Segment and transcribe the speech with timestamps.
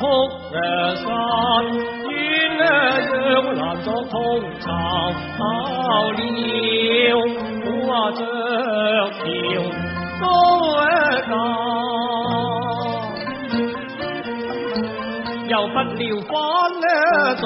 [0.00, 0.02] 哭
[0.50, 0.56] 泣
[0.96, 1.06] 山，
[2.08, 2.10] 天
[2.56, 2.62] 呢
[3.06, 3.10] 将
[3.54, 4.16] 难作通
[4.60, 4.66] 巢，
[5.38, 5.42] 好
[6.10, 6.18] 了，
[7.86, 8.18] 话着
[9.10, 9.20] 桥
[10.20, 10.22] 都
[10.80, 10.88] 一
[11.28, 11.32] 难，
[15.48, 16.32] 又不料翻
[16.80, 16.86] 呢
[17.36, 17.44] 座。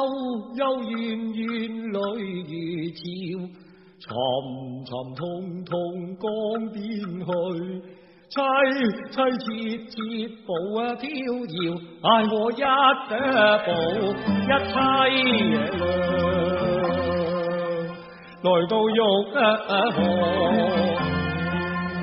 [0.54, 0.96] 悠怨
[1.32, 1.44] 怨
[1.92, 1.94] 泪
[2.46, 2.52] 如
[2.90, 3.66] 潮。
[3.98, 4.14] 沉
[4.84, 5.74] 沉痛痛
[6.20, 6.28] 江
[6.70, 6.76] 边
[7.24, 7.26] 去，
[8.28, 8.34] 凄
[9.10, 9.48] 凄切
[9.88, 9.96] 切
[10.46, 11.04] 步啊飘
[11.48, 11.56] 摇，
[12.02, 12.54] 嗌我一
[13.64, 13.68] 步
[14.44, 14.76] 一凄
[15.72, 15.80] 凉，
[18.42, 19.00] 来到玉
[19.34, 19.40] 啊
[19.90, 19.98] 河，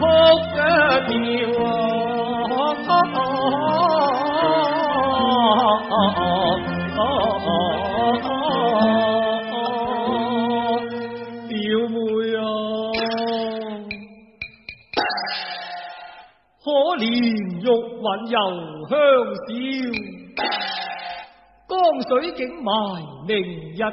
[0.00, 0.02] 哭
[0.58, 0.60] 啊
[1.06, 1.12] 跳
[1.62, 1.68] 啊！
[16.67, 17.07] 可怜
[17.61, 18.35] 玉雲遊
[18.89, 18.93] 香
[19.47, 19.49] 消，
[21.69, 21.71] 江
[22.09, 22.67] 水竟埋
[23.25, 23.31] 另
[23.71, 23.87] 一條。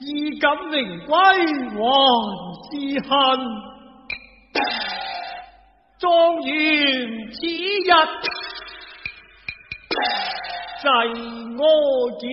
[0.00, 0.04] 衣
[0.40, 0.74] 錦榮
[1.06, 1.08] 歸
[1.78, 1.80] 還
[2.66, 2.70] 是
[3.08, 3.14] 恨，
[6.00, 6.02] 狀
[6.42, 6.50] 元
[7.30, 7.90] 此日
[10.82, 10.84] 祭
[11.56, 11.62] 我
[12.18, 12.24] 叫。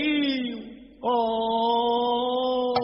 [1.07, 2.78] 哦。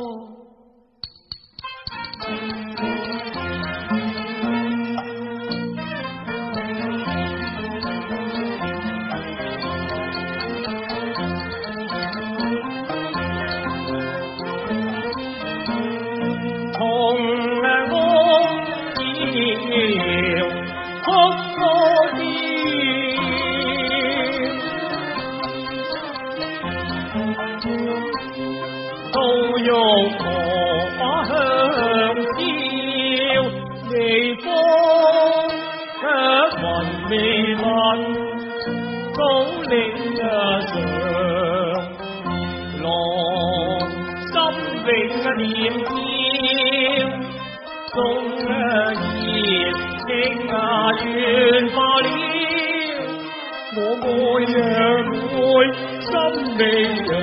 [56.59, 57.19] bây giờ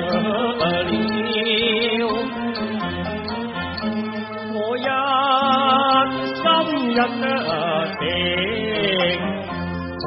[0.91, 2.09] liêu
[4.53, 6.05] mỗi giấc
[6.43, 7.11] sống giấc
[8.01, 9.19] tiền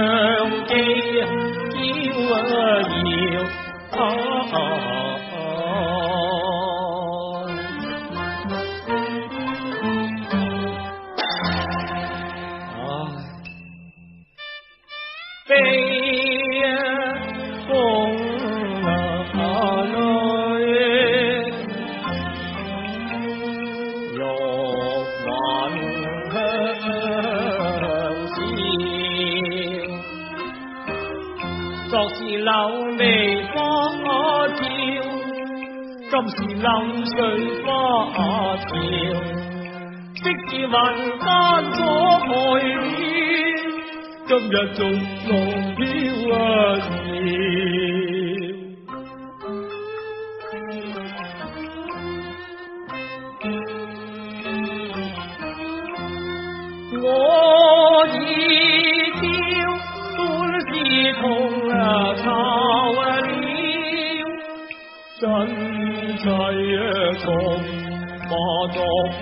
[36.11, 36.69] 今是流
[37.07, 37.17] 水
[37.65, 37.67] 花
[38.57, 38.67] 潮。
[40.15, 40.77] 昔是云
[41.19, 41.29] 间
[41.75, 41.79] 所
[42.27, 42.35] 爱
[42.65, 43.01] 恋。
[44.29, 44.79] 今日仲
[45.27, 45.31] 浪
[45.77, 45.81] 飘
[46.35, 46.37] 啊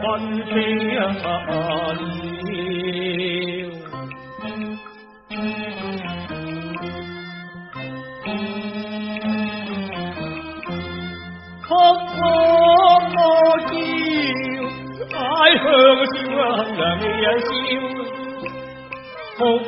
[0.04, 0.22] con
[0.56, 1.94] linh ở
[2.48, 3.70] liêu
[11.62, 14.70] khóc có mô chiều
[15.14, 16.40] ai hương siêu
[16.78, 17.82] ngàn nghe siêu
[19.40, 19.62] một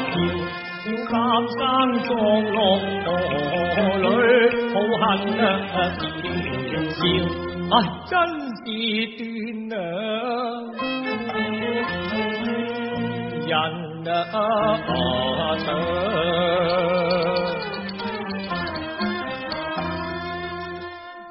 [0.00, 0.14] 一条。
[0.84, 1.58] 要三生
[2.04, 2.12] 葬
[2.52, 3.06] 落河
[4.00, 4.06] 里，
[4.74, 5.02] 好恨
[5.40, 5.42] 啊！
[5.72, 5.98] 笑
[6.90, 7.00] 笑，
[7.70, 7.74] 唉，
[8.06, 8.12] 真
[8.60, 8.62] 是
[9.68, 9.82] 断啊！
[13.46, 13.50] 人
[14.06, 14.12] 啊
[15.64, 15.66] 長，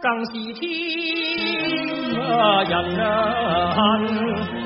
[0.02, 0.62] 更是天
[2.20, 2.32] 啊
[2.64, 3.04] 人啊
[3.76, 4.63] 恨。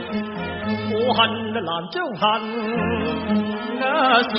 [0.90, 2.22] 我恨難將恨
[3.80, 4.32] 那是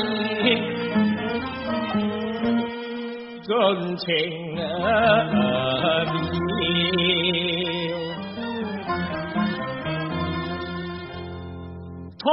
[3.43, 3.53] 真
[3.97, 4.07] 情
[4.55, 4.63] 妙，
[12.19, 12.29] 痛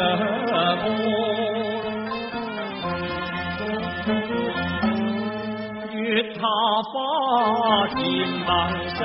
[6.80, 8.00] 花甜
[8.48, 8.50] 盟
[8.88, 9.02] 誓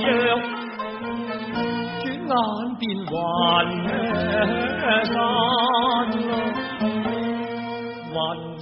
[0.00, 0.08] 约，
[2.00, 2.34] 转眼
[2.78, 3.12] 便云
[5.04, 5.14] 散，
[8.14, 8.16] 云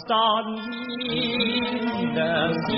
[0.08, 0.10] 散
[0.98, 1.06] 烟
[2.16, 2.18] 凉
[2.66, 2.68] 消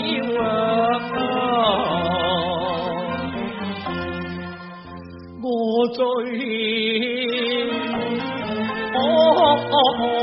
[5.43, 5.49] 我
[5.95, 5.99] 最
[8.93, 8.99] 哦
[9.73, 9.75] 哦
[10.11, 10.15] 哦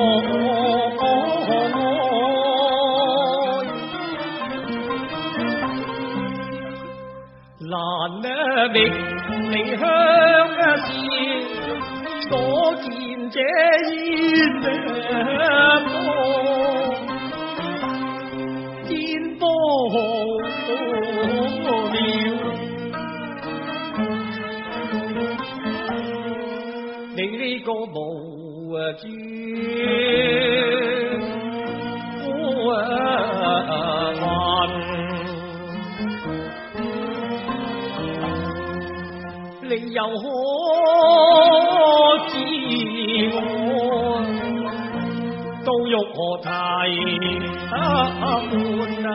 [8.08, 8.74] 難覓
[9.50, 9.82] 離鄉
[10.84, 10.88] 是
[12.28, 12.30] 所
[12.76, 12.88] 见
[13.30, 14.56] 这烟
[39.97, 40.23] 又可
[42.27, 42.31] 知
[43.33, 43.37] 我
[45.65, 46.45] 到玉河堤
[47.69, 47.73] 畔
[49.05, 49.11] 啊，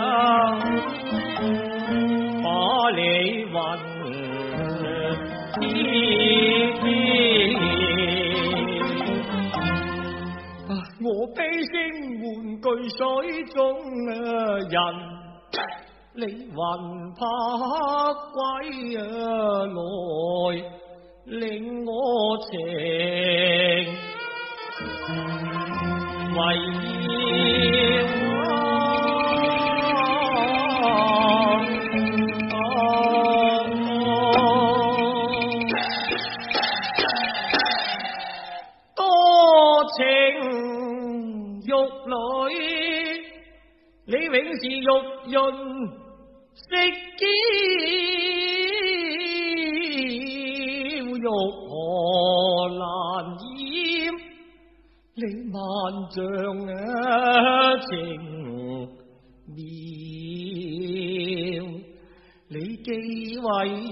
[2.42, 2.46] 把
[2.96, 3.00] 你
[3.52, 3.54] 云
[5.60, 5.62] 天。
[11.00, 11.72] 我悲声
[12.20, 12.26] 换
[12.60, 12.98] 句水
[13.54, 13.56] 中
[14.68, 15.11] 人。
[16.15, 16.21] 你
[16.55, 17.25] 魂魄
[18.33, 18.37] 归
[18.97, 19.01] 来，
[21.25, 22.51] 令我情
[26.35, 26.37] 为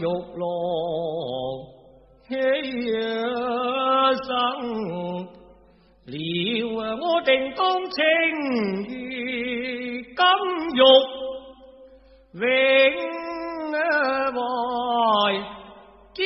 [0.01, 0.43] 玉郎
[2.29, 2.31] 牺
[4.27, 4.27] 牲
[6.07, 6.13] 了，
[7.03, 8.03] 我定当情
[8.83, 8.91] 如
[10.15, 10.19] 金
[10.75, 10.79] 玉。
[12.39, 12.43] 永
[14.35, 14.37] 怀
[16.15, 16.19] 娇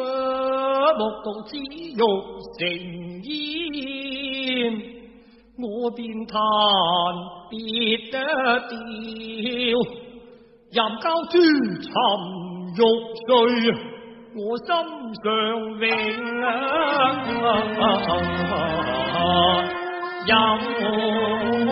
[0.00, 0.02] 啊，
[0.98, 2.02] 莫道之欲
[2.58, 2.60] 成
[3.22, 4.82] 烟，
[5.62, 6.32] 我便弹
[7.50, 7.52] 别
[8.10, 8.16] 得
[8.68, 8.74] 调，
[10.71, 11.33] 任交诸
[11.81, 11.91] 沉
[12.75, 12.77] 欲
[13.25, 13.27] 碎，
[14.35, 14.67] 我心
[15.15, 15.81] 上永
[19.15, 19.23] 啊，
[20.27, 21.68] 任。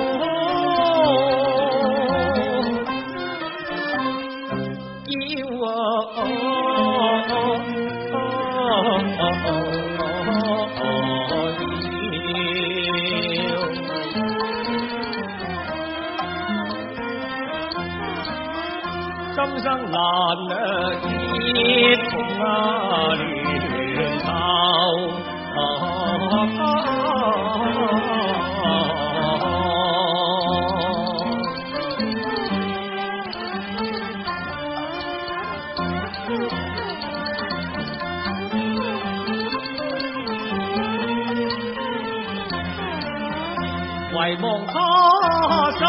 [44.17, 44.73] 为望他
[45.77, 45.87] 生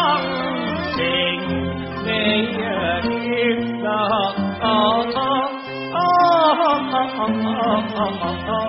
[0.95, 0.99] 情。
[7.31, 8.68] oh, oh, oh, oh.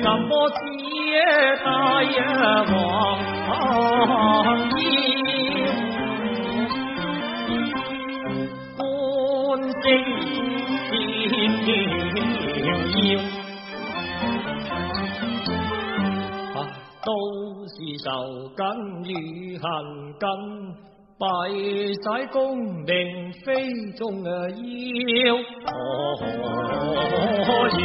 [0.00, 0.78] 什么接
[1.64, 1.66] 待
[2.12, 2.20] 呀
[2.70, 2.76] 王
[4.78, 4.82] 爷？
[13.08, 13.31] 要，都是
[18.03, 18.09] 就
[18.57, 18.65] 根
[19.05, 19.63] 与行
[20.19, 20.27] 根，
[21.17, 21.25] 拜
[22.03, 25.37] 仔功名非中啊妖，
[27.79, 27.81] 欲！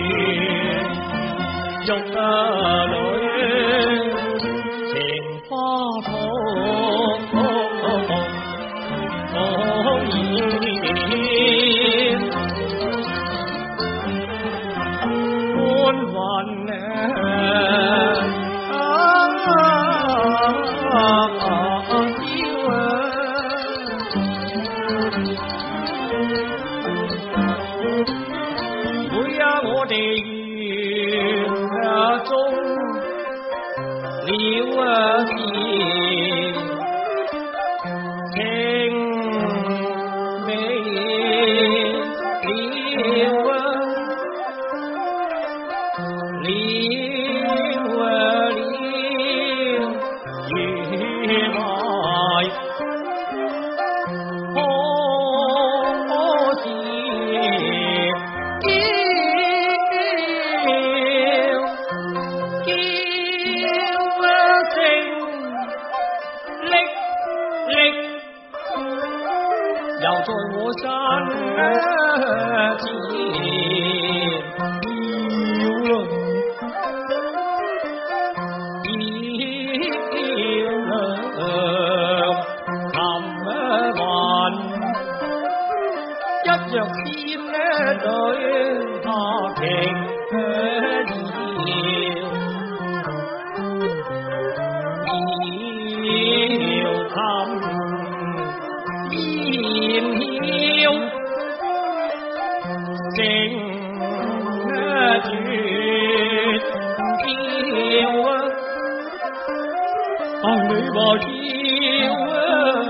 [110.40, 111.26] 女博挑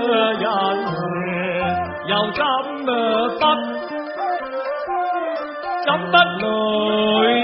[0.07, 0.39] 人
[2.05, 2.43] 又怎
[2.85, 2.89] 不
[5.83, 6.13] 怎不
[6.45, 7.38] 累？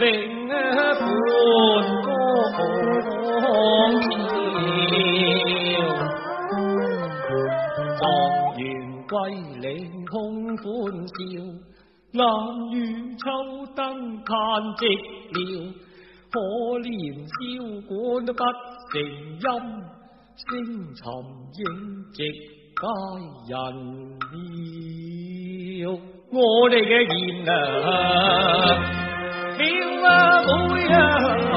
[0.00, 0.48] định
[1.00, 2.42] buồn cô
[3.42, 5.88] ôm chiều
[8.00, 11.44] Tạm duyên cây lên không phun chiều
[12.12, 15.62] Làm như châu tăng khàn trịch liều
[16.34, 18.56] Phố liền siêu cuốn cắt
[18.94, 19.80] tình dâm
[20.50, 22.40] Sinh thầm dính trịch
[22.74, 23.96] coi dần
[25.80, 25.98] yêu
[26.30, 29.15] Ngô đây cái gì nào?
[29.58, 31.55] Being love, oh.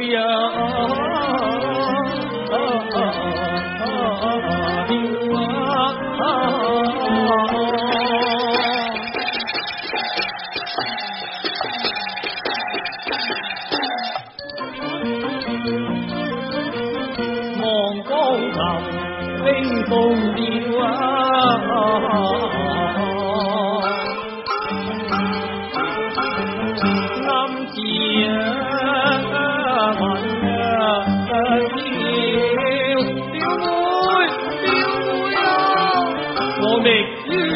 [0.00, 0.71] yeah.
[36.82, 37.51] make you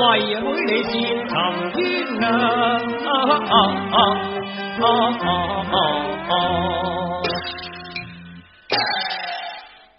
[0.00, 0.08] 为
[0.40, 0.96] 妹你折
[1.28, 1.32] 沉
[1.72, 1.78] 天
[2.24, 2.26] 啊
[3.04, 3.12] 啊
[3.50, 3.54] 啊
[3.90, 3.98] 啊
[4.80, 4.84] 啊
[5.20, 5.28] 啊
[5.70, 5.76] 啊
[6.28, 6.32] 啊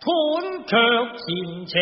[0.02, 0.10] 判
[0.66, 0.72] 却
[1.18, 1.26] 前
[1.68, 1.74] 情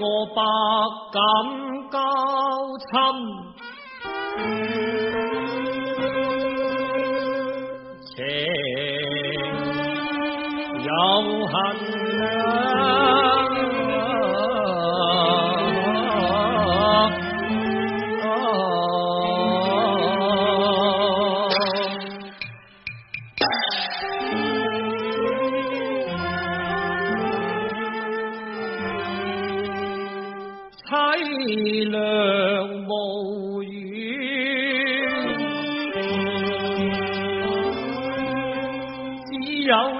[0.00, 0.42] 我百
[1.12, 1.20] 感
[1.90, 1.98] 交
[2.90, 2.92] 亲。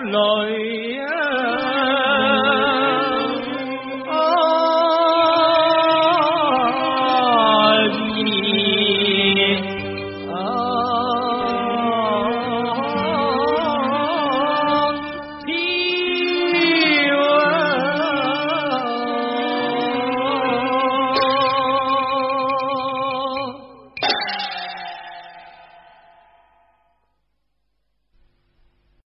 [0.05, 0.82] lời